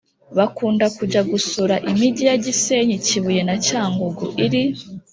bakunda 0.37 0.85
kujya 0.97 1.21
gusura 1.31 1.75
imigi 1.91 2.23
ya 2.29 2.35
gisenyi, 2.45 2.95
kibuye 3.05 3.41
na 3.47 3.55
cyangugu 3.67 4.25
iri 4.45 4.63